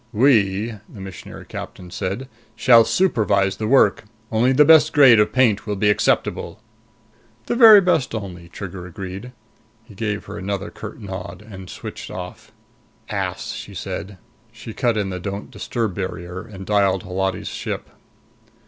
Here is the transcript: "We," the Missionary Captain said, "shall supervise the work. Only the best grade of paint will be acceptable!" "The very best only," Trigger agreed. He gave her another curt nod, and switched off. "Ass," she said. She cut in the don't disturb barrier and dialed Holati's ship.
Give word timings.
"We," 0.11 0.73
the 0.89 0.99
Missionary 0.99 1.45
Captain 1.45 1.91
said, 1.91 2.27
"shall 2.55 2.85
supervise 2.85 3.57
the 3.57 3.67
work. 3.67 4.05
Only 4.31 4.51
the 4.51 4.65
best 4.65 4.93
grade 4.93 5.19
of 5.19 5.31
paint 5.31 5.67
will 5.67 5.75
be 5.75 5.91
acceptable!" 5.91 6.59
"The 7.45 7.53
very 7.55 7.81
best 7.81 8.15
only," 8.15 8.49
Trigger 8.49 8.87
agreed. 8.87 9.31
He 9.83 9.93
gave 9.93 10.25
her 10.25 10.39
another 10.39 10.71
curt 10.71 10.99
nod, 10.99 11.43
and 11.47 11.69
switched 11.69 12.09
off. 12.09 12.51
"Ass," 13.11 13.51
she 13.51 13.75
said. 13.75 14.17
She 14.51 14.73
cut 14.73 14.97
in 14.97 15.11
the 15.11 15.19
don't 15.19 15.51
disturb 15.51 15.93
barrier 15.93 16.41
and 16.47 16.65
dialed 16.65 17.03
Holati's 17.03 17.47
ship. 17.49 17.87